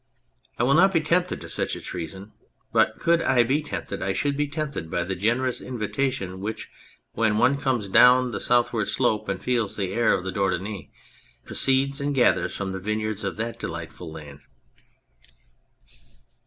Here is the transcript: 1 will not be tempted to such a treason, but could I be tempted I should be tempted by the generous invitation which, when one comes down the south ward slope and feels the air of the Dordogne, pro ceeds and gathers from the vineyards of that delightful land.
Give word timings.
1 0.57 0.65
will 0.65 0.73
not 0.73 0.91
be 0.91 0.99
tempted 0.99 1.39
to 1.39 1.47
such 1.47 1.75
a 1.75 1.79
treason, 1.79 2.31
but 2.73 2.97
could 2.97 3.21
I 3.21 3.43
be 3.43 3.61
tempted 3.61 4.01
I 4.01 4.13
should 4.13 4.35
be 4.35 4.47
tempted 4.47 4.89
by 4.89 5.03
the 5.03 5.13
generous 5.13 5.61
invitation 5.61 6.39
which, 6.39 6.71
when 7.11 7.37
one 7.37 7.55
comes 7.55 7.87
down 7.87 8.31
the 8.31 8.39
south 8.39 8.73
ward 8.73 8.87
slope 8.87 9.29
and 9.29 9.39
feels 9.39 9.77
the 9.77 9.93
air 9.93 10.11
of 10.11 10.23
the 10.23 10.31
Dordogne, 10.31 10.89
pro 11.45 11.55
ceeds 11.55 12.01
and 12.01 12.15
gathers 12.15 12.55
from 12.55 12.71
the 12.71 12.79
vineyards 12.79 13.23
of 13.23 13.37
that 13.37 13.59
delightful 13.59 14.11
land. 14.11 14.39